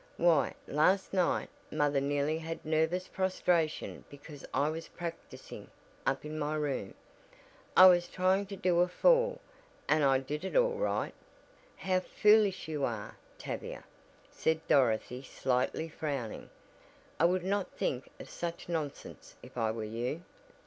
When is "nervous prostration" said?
2.65-4.03